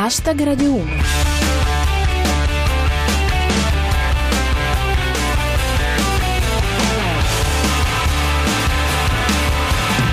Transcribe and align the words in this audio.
Hashtag 0.00 0.44
Radio 0.44 0.74
1. 0.74 0.84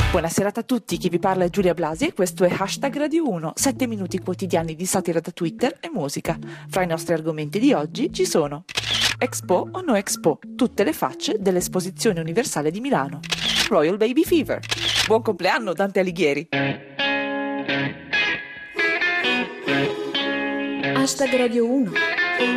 Buonasera 0.09 0.49
a 0.51 0.63
tutti, 0.63 0.97
chi 0.97 1.09
vi 1.09 1.19
parla 1.19 1.43
è 1.43 1.51
Giulia 1.51 1.75
Blasi 1.75 2.07
e 2.07 2.13
questo 2.13 2.45
è 2.45 2.51
Hashtag 2.51 2.97
Radio 2.97 3.29
1, 3.29 3.51
7 3.53 3.85
minuti 3.85 4.17
quotidiani 4.17 4.73
di 4.73 4.87
satira 4.87 5.19
da 5.19 5.29
Twitter 5.29 5.77
e 5.79 5.91
musica. 5.93 6.35
Fra 6.67 6.81
i 6.81 6.87
nostri 6.87 7.13
argomenti 7.13 7.59
di 7.59 7.71
oggi 7.71 8.11
ci 8.11 8.25
sono 8.25 8.63
Expo 9.19 9.69
o 9.71 9.81
no 9.81 9.93
Expo, 9.93 10.39
tutte 10.55 10.83
le 10.83 10.93
facce 10.93 11.35
dell'Esposizione 11.39 12.19
Universale 12.19 12.71
di 12.71 12.79
Milano. 12.79 13.19
Royal 13.69 13.97
Baby 13.97 14.23
Fever. 14.23 14.61
Buon 15.05 15.21
compleanno 15.21 15.73
Dante 15.73 15.99
Alighieri. 15.99 16.47
Hashtag 21.05 21.35
Radio 21.35 21.69
1. 21.69 21.91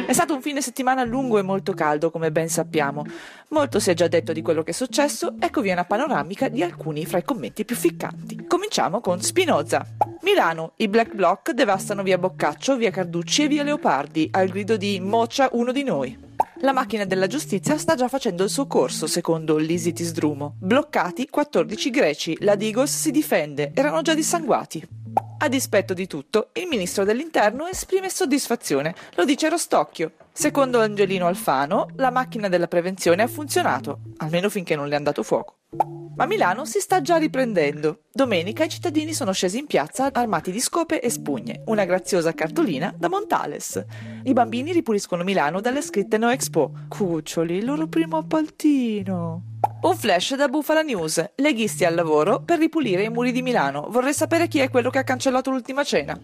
È 0.07 0.13
stato 0.15 0.33
un 0.33 0.41
fine 0.41 0.63
settimana 0.63 1.05
lungo 1.05 1.37
e 1.37 1.43
molto 1.43 1.75
caldo, 1.75 2.11
come 2.11 2.33
ben 2.33 2.49
sappiamo. 2.49 3.05
Molto 3.49 3.79
si 3.79 3.91
è 3.91 3.95
già 3.95 4.09
detto 4.09 4.33
di 4.33 4.41
quello 4.41 4.63
che 4.63 4.71
è 4.71 4.75
successo, 4.75 5.35
eccovi 5.39 5.69
una 5.69 5.85
panoramica 5.85 6.49
di 6.49 6.63
alcuni 6.63 7.05
fra 7.05 7.19
i 7.19 7.25
commenti 7.25 7.67
più 7.67 7.77
ficcanti. 7.77 8.47
Cominciamo 8.47 9.03
con 9.03 9.21
Spinoza. 9.21 9.87
Milano, 10.23 10.73
i 10.77 10.89
Black 10.89 11.13
Bloc 11.13 11.51
devastano 11.51 12.03
via 12.03 12.17
Boccaccio, 12.17 12.79
via 12.79 12.91
Carducci 12.91 13.43
e 13.43 13.49
via 13.49 13.63
Leopardi, 13.65 14.31
al 14.33 14.49
grido 14.49 14.79
di 14.79 14.99
Moccia 14.99 15.51
uno 15.53 15.71
di 15.71 15.83
noi. 15.83 16.19
La 16.61 16.73
macchina 16.73 17.05
della 17.05 17.27
giustizia 17.27 17.77
sta 17.77 17.97
già 17.97 18.09
facendo 18.09 18.45
il 18.45 18.51
suo 18.51 18.67
corso, 18.67 19.07
secondo 19.07 19.59
l'Isitis 19.59 20.13
Drumo. 20.13 20.55
Bloccati 20.59 21.29
14 21.29 21.91
greci, 21.91 22.37
la 22.41 22.55
Digos 22.55 22.91
si 22.91 23.11
difende, 23.11 23.73
erano 23.75 24.01
già 24.01 24.15
dissanguati. 24.15 24.99
A 25.41 25.49
dispetto 25.49 25.95
di 25.95 26.09
tutto, 26.09 26.49
il 26.55 26.67
ministro 26.67 27.05
dell'interno 27.05 27.69
esprime 27.69 28.11
soddisfazione, 28.11 28.93
lo 29.15 29.25
dice 29.25 29.49
Rostocchio. 29.49 30.15
Secondo 30.33 30.81
Angelino 30.81 31.29
Alfano, 31.29 31.91
la 31.95 32.11
macchina 32.11 32.49
della 32.49 32.67
prevenzione 32.67 33.23
ha 33.23 33.29
funzionato, 33.29 34.01
almeno 34.17 34.49
finché 34.51 34.75
non 34.75 34.89
le 34.89 34.95
è 34.95 34.97
andato 34.97 35.23
fuoco. 35.23 35.59
Ma 36.17 36.27
Milano 36.27 36.65
si 36.65 36.81
sta 36.81 37.01
già 37.01 37.19
riprendendo. 37.19 38.01
Domenica 38.13 38.65
i 38.65 38.69
cittadini 38.69 39.13
sono 39.13 39.31
scesi 39.31 39.59
in 39.59 39.67
piazza 39.67 40.11
armati 40.13 40.51
di 40.51 40.59
scope 40.59 41.01
e 41.01 41.09
spugne, 41.09 41.63
una 41.67 41.85
graziosa 41.85 42.35
cartolina 42.35 42.93
da 42.97 43.09
Montales. 43.09 43.85
I 44.25 44.33
bambini 44.33 44.73
ripuliscono 44.73 45.23
Milano 45.23 45.61
dalle 45.61 45.83
scritte 45.83 46.19
No 46.19 46.31
Expo. 46.31 46.73
Cuccioli, 46.89 47.59
il 47.59 47.65
loro 47.65 47.87
primo 47.87 48.17
appaltino. 48.17 49.48
Un 49.81 49.97
flash 49.97 50.35
da 50.35 50.49
Bufala 50.49 50.83
News. 50.83 51.25
Leghisti 51.37 51.85
al 51.85 51.95
lavoro 51.95 52.43
per 52.43 52.59
ripulire 52.59 53.05
i 53.05 53.11
muri 53.11 53.31
di 53.31 53.43
Milano. 53.43 53.87
Vorrei 53.91 54.13
sapere 54.13 54.49
chi 54.49 54.59
è 54.59 54.71
quello 54.71 54.91
che 54.91 54.99
ha 54.99 55.05
cancellato 55.05 55.51
l'ultima 55.51 55.85
cena. 55.85 56.19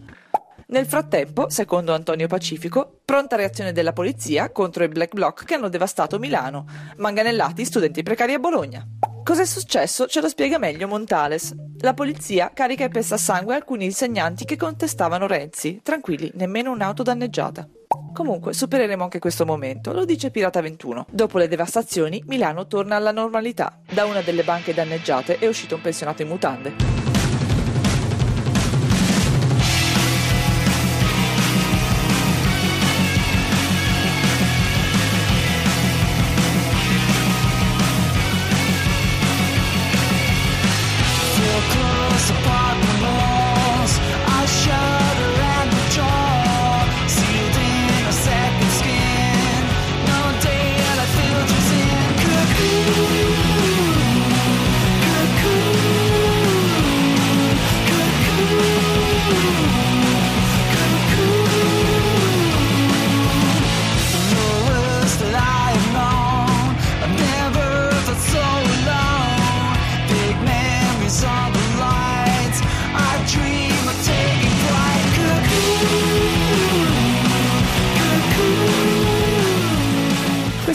Nel 0.67 0.85
frattempo, 0.85 1.49
secondo 1.49 1.93
Antonio 1.93 2.27
Pacifico, 2.27 2.99
pronta 3.05 3.37
reazione 3.37 3.71
della 3.71 3.93
polizia 3.93 4.51
contro 4.51 4.83
i 4.83 4.89
black 4.89 5.13
bloc 5.13 5.45
che 5.45 5.53
hanno 5.53 5.69
devastato 5.69 6.19
Milano, 6.19 6.65
manganellati 6.97 7.63
studenti 7.63 8.03
precari 8.03 8.33
a 8.33 8.39
Bologna. 8.39 8.85
Cos'è 9.23 9.45
successo? 9.45 10.05
Ce 10.07 10.19
lo 10.19 10.27
spiega 10.27 10.57
meglio 10.57 10.89
Montales. 10.89 11.55
La 11.79 11.93
polizia 11.93 12.51
carica 12.53 12.83
e 12.83 12.89
pesta 12.89 13.15
a 13.15 13.19
sangue 13.19 13.55
alcuni 13.55 13.85
insegnanti 13.85 14.43
che 14.43 14.57
contestavano 14.57 15.27
Renzi. 15.27 15.79
Tranquilli, 15.81 16.29
nemmeno 16.33 16.71
un'auto 16.71 17.03
danneggiata. 17.03 17.65
Comunque, 18.13 18.53
supereremo 18.53 19.03
anche 19.03 19.19
questo 19.19 19.45
momento, 19.45 19.93
lo 19.93 20.05
dice 20.05 20.31
Pirata 20.31 20.61
21. 20.61 21.05
Dopo 21.09 21.37
le 21.37 21.47
devastazioni, 21.47 22.23
Milano 22.27 22.67
torna 22.67 22.95
alla 22.95 23.11
normalità. 23.11 23.79
Da 23.91 24.05
una 24.05 24.21
delle 24.21 24.43
banche 24.43 24.73
danneggiate 24.73 25.37
è 25.39 25.47
uscito 25.47 25.75
un 25.75 25.81
pensionato 25.81 26.21
in 26.21 26.27
mutande. 26.27 27.04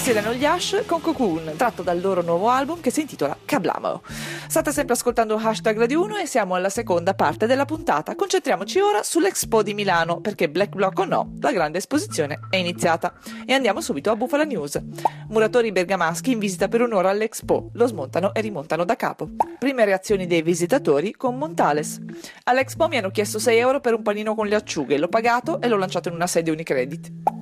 Questi 0.01 0.17
erano 0.17 0.35
gli 0.35 0.47
Ash 0.47 0.85
con 0.87 1.03
Cocoon, 1.03 1.53
tratto 1.59 1.83
dal 1.83 2.01
loro 2.01 2.23
nuovo 2.23 2.49
album 2.49 2.81
che 2.81 2.91
si 2.91 3.03
intitola 3.03 3.37
Cablamo. 3.45 4.01
State 4.49 4.73
sempre 4.73 4.95
ascoltando 4.95 5.37
Hashtag 5.37 5.77
Radio 5.77 6.01
1 6.05 6.17
e 6.17 6.27
siamo 6.27 6.55
alla 6.55 6.71
seconda 6.71 7.13
parte 7.13 7.45
della 7.45 7.67
puntata. 7.67 8.15
Concentriamoci 8.15 8.81
ora 8.81 9.03
sull'Expo 9.03 9.63
di 9.63 9.75
Milano, 9.75 10.23
perché 10.23 10.49
Black 10.49 10.75
Block 10.75 11.01
o 11.01 11.05
no, 11.05 11.35
la 11.41 11.53
grande 11.53 11.77
esposizione 11.77 12.41
è 12.49 12.57
iniziata. 12.57 13.13
E 13.45 13.53
andiamo 13.53 13.83
subito 13.83 14.11
a 14.11 14.17
Bufala 14.17 14.45
News. 14.45 14.81
Muratori 15.29 15.71
bergamaschi 15.71 16.33
in 16.33 16.39
visita 16.39 16.69
per 16.69 16.81
un'ora 16.81 17.11
all'Expo, 17.11 17.69
lo 17.75 17.87
smontano 17.87 18.33
e 18.33 18.41
rimontano 18.41 18.87
da 18.87 18.97
capo. 18.97 19.29
Prime 19.59 19.85
reazioni 19.85 20.27
dei 20.27 20.41
visitatori 20.41 21.13
con 21.13 21.37
Montales. 21.37 22.01
All'Expo 22.45 22.89
mi 22.89 22.97
hanno 22.97 23.11
chiesto 23.11 23.39
6 23.39 23.59
euro 23.59 23.81
per 23.81 23.93
un 23.93 24.01
panino 24.01 24.35
con 24.35 24.47
le 24.47 24.55
acciughe, 24.55 24.97
l'ho 24.97 25.09
pagato 25.09 25.61
e 25.61 25.69
l'ho 25.69 25.77
lanciato 25.77 26.09
in 26.09 26.15
una 26.15 26.27
sede 26.27 26.51
Unicredit. 26.51 27.40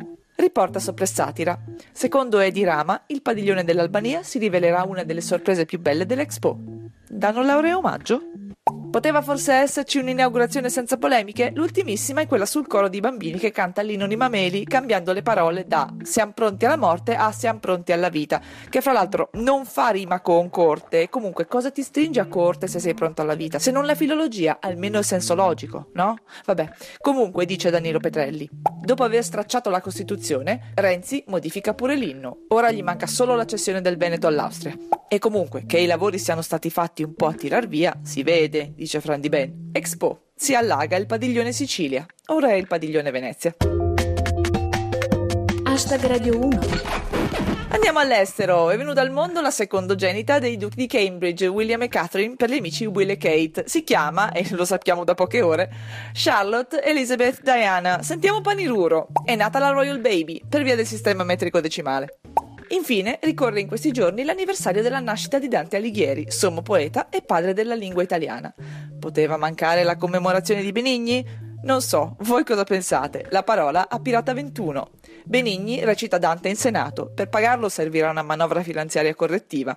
Riporta 0.48 0.78
soppressatira. 0.78 1.60
Secondo 1.92 2.38
Edi 2.38 2.64
Rama, 2.64 3.02
il 3.08 3.20
padiglione 3.20 3.64
dell'Albania 3.64 4.22
si 4.22 4.38
rivelerà 4.38 4.82
una 4.82 5.04
delle 5.04 5.20
sorprese 5.20 5.66
più 5.66 5.78
belle 5.78 6.06
dell'Expo. 6.06 6.58
Danno 7.06 7.42
laurea 7.42 7.76
omaggio? 7.76 8.22
Poteva 8.98 9.22
forse 9.22 9.52
esserci 9.52 9.98
un'inaugurazione 9.98 10.68
senza 10.68 10.96
polemiche? 10.96 11.52
L'ultimissima 11.54 12.22
è 12.22 12.26
quella 12.26 12.46
sul 12.46 12.66
coro 12.66 12.88
di 12.88 12.98
bambini 12.98 13.38
che 13.38 13.52
canta 13.52 13.80
l'inno 13.80 14.08
di 14.08 14.16
Mameli, 14.16 14.64
cambiando 14.64 15.12
le 15.12 15.22
parole 15.22 15.68
da 15.68 15.94
siamo 16.02 16.32
pronti 16.32 16.64
alla 16.64 16.76
morte 16.76 17.14
a 17.14 17.30
siamo 17.30 17.60
pronti 17.60 17.92
alla 17.92 18.08
vita, 18.08 18.42
che 18.68 18.80
fra 18.80 18.90
l'altro 18.90 19.30
non 19.34 19.66
fa 19.66 19.90
rima 19.90 20.20
con 20.20 20.50
corte. 20.50 21.08
Comunque, 21.10 21.46
cosa 21.46 21.70
ti 21.70 21.82
stringe 21.82 22.18
a 22.18 22.26
corte 22.26 22.66
se 22.66 22.80
sei 22.80 22.94
pronto 22.94 23.22
alla 23.22 23.36
vita? 23.36 23.60
Se 23.60 23.70
non 23.70 23.86
la 23.86 23.94
filologia, 23.94 24.58
almeno 24.60 24.98
il 24.98 25.04
senso 25.04 25.36
logico, 25.36 25.90
no? 25.92 26.16
Vabbè, 26.44 26.68
comunque, 27.00 27.46
dice 27.46 27.70
Danilo 27.70 28.00
Petrelli. 28.00 28.50
Dopo 28.82 29.04
aver 29.04 29.22
stracciato 29.22 29.70
la 29.70 29.80
Costituzione, 29.80 30.72
Renzi 30.74 31.22
modifica 31.28 31.72
pure 31.72 31.94
l'inno. 31.94 32.46
Ora 32.48 32.72
gli 32.72 32.82
manca 32.82 33.06
solo 33.06 33.36
la 33.36 33.46
cessione 33.46 33.80
del 33.80 33.96
Veneto 33.96 34.26
all'Austria. 34.26 34.76
E 35.10 35.18
comunque, 35.18 35.64
che 35.66 35.78
i 35.78 35.86
lavori 35.86 36.18
siano 36.18 36.42
stati 36.42 36.68
fatti 36.68 37.02
un 37.02 37.14
po' 37.14 37.28
a 37.28 37.32
tirar 37.32 37.66
via, 37.66 37.98
si 38.02 38.22
vede, 38.22 38.72
dice 38.74 38.87
Fran 38.88 39.20
Di 39.20 39.28
Ben. 39.28 39.70
Expo. 39.72 40.28
Si 40.34 40.54
allaga 40.54 40.96
il 40.96 41.06
padiglione 41.06 41.52
Sicilia. 41.52 42.06
Ora 42.28 42.48
è 42.48 42.54
il 42.54 42.66
padiglione 42.66 43.10
Venezia. 43.10 43.54
Hashtag 45.64 46.06
Radio 46.06 46.38
1. 46.38 46.60
Andiamo 47.70 47.98
all'estero. 47.98 48.70
È 48.70 48.76
venuta 48.78 49.02
al 49.02 49.10
mondo 49.10 49.42
la 49.42 49.50
secondogenita 49.50 50.38
dei 50.38 50.56
duchi 50.56 50.76
di 50.76 50.86
Cambridge, 50.86 51.46
William 51.46 51.82
e 51.82 51.88
Catherine, 51.88 52.34
per 52.34 52.50
gli 52.50 52.56
amici 52.56 52.86
Will 52.86 53.10
e 53.10 53.18
Kate. 53.18 53.64
Si 53.66 53.84
chiama, 53.84 54.32
e 54.32 54.46
lo 54.50 54.64
sappiamo 54.64 55.04
da 55.04 55.14
poche 55.14 55.42
ore, 55.42 55.70
Charlotte 56.14 56.82
Elizabeth 56.82 57.42
Diana. 57.42 58.02
Sentiamo 58.02 58.40
Paniruro. 58.40 59.08
È 59.22 59.36
nata 59.36 59.58
la 59.58 59.68
Royal 59.68 60.00
Baby, 60.00 60.40
per 60.48 60.62
via 60.62 60.76
del 60.76 60.86
sistema 60.86 61.24
metrico 61.24 61.60
decimale. 61.60 62.20
Infine, 62.70 63.18
ricorre 63.22 63.60
in 63.60 63.66
questi 63.66 63.92
giorni 63.92 64.24
l'anniversario 64.24 64.82
della 64.82 65.00
nascita 65.00 65.38
di 65.38 65.48
Dante 65.48 65.76
Alighieri, 65.76 66.30
sommo 66.30 66.60
poeta 66.60 67.08
e 67.08 67.22
padre 67.22 67.54
della 67.54 67.74
lingua 67.74 68.02
italiana. 68.02 68.52
Poteva 68.98 69.38
mancare 69.38 69.84
la 69.84 69.96
commemorazione 69.96 70.60
di 70.60 70.72
Benigni? 70.72 71.24
Non 71.62 71.80
so, 71.80 72.16
voi 72.20 72.44
cosa 72.44 72.64
pensate? 72.64 73.26
La 73.30 73.42
parola 73.42 73.88
a 73.88 73.98
Pirata 74.00 74.34
21. 74.34 74.90
Benigni 75.24 75.82
recita 75.82 76.18
Dante 76.18 76.48
in 76.48 76.56
Senato. 76.56 77.10
Per 77.14 77.28
pagarlo 77.28 77.68
servirà 77.70 78.10
una 78.10 78.22
manovra 78.22 78.62
finanziaria 78.62 79.14
correttiva. 79.14 79.74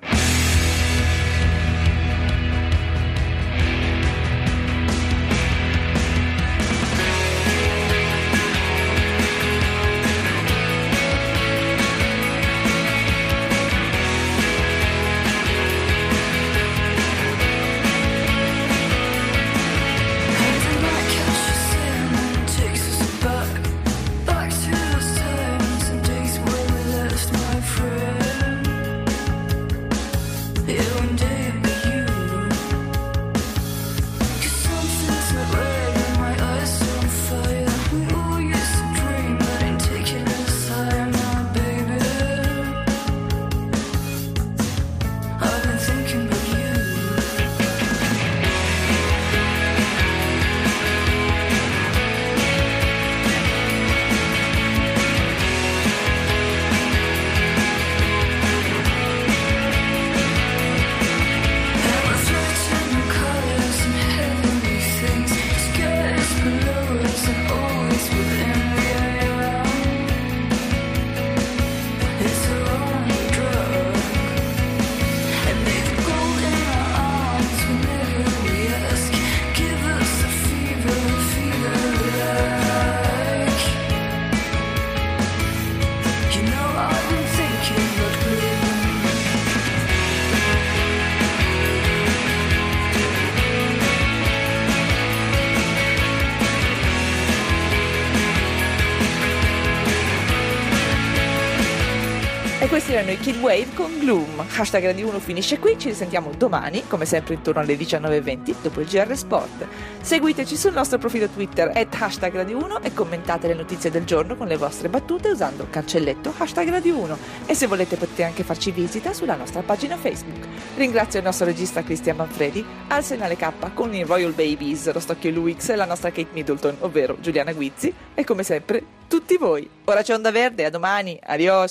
Questi 102.71 102.94
erano 102.94 103.12
i 103.12 103.18
Kid 103.18 103.35
Wave 103.41 103.73
con 103.73 104.00
Gloom. 104.00 104.45
Hashtag 104.56 104.85
Radio 104.85 105.09
1 105.09 105.19
finisce 105.19 105.59
qui, 105.59 105.77
ci 105.77 105.89
risentiamo 105.89 106.31
domani, 106.38 106.88
come 106.88 107.03
sempre 107.03 107.33
intorno 107.33 107.59
alle 107.59 107.75
19.20, 107.75 108.56
dopo 108.62 108.79
il 108.79 108.88
GR 108.88 109.13
Sport. 109.13 109.68
Seguiteci 110.00 110.56
sul 110.56 110.71
nostro 110.71 110.97
profilo 110.97 111.27
Twitter, 111.27 111.69
at 111.75 111.94
hashtag 111.94 112.33
Radio 112.33 112.63
1 112.63 112.81
e 112.81 112.94
commentate 112.94 113.47
le 113.47 113.56
notizie 113.56 113.91
del 113.91 114.06
giorno 114.06 114.38
con 114.38 114.47
le 114.47 114.56
vostre 114.56 114.88
battute 114.88 115.27
usando 115.27 115.68
cancelletto 115.69 116.33
hashtag 116.38 116.69
Radio 116.69 116.97
1. 116.97 117.18
E 117.45 117.56
se 117.56 117.68
volete 117.68 117.97
potete 117.97 118.23
anche 118.23 118.44
farci 118.44 118.71
visita 118.71 119.12
sulla 119.12 119.35
nostra 119.35 119.62
pagina 119.63 119.97
Facebook. 119.97 120.47
Ringrazio 120.77 121.19
il 121.19 121.25
nostro 121.25 121.45
regista 121.45 121.83
Cristian 121.83 122.15
Manfredi, 122.15 122.65
Arsenale 122.88 123.35
K 123.35 123.51
con 123.73 123.94
i 123.94 124.03
Royal 124.03 124.31
Babies, 124.31 124.94
lo 124.94 125.01
Stocchio 125.01 125.31
Luix 125.31 125.68
e 125.68 125.75
la 125.75 125.83
nostra 125.83 126.12
Kate 126.12 126.29
Middleton, 126.31 126.77
ovvero 126.79 127.18
Giuliana 127.19 127.51
Guizzi, 127.51 127.94
e 128.13 128.23
come 128.23 128.44
sempre 128.44 128.81
tutti 129.09 129.35
voi. 129.35 129.69
Ora 129.83 130.03
c'è 130.03 130.13
Onda 130.13 130.31
Verde, 130.31 130.63
a 130.63 130.69
domani, 130.69 131.19
adios! 131.21 131.69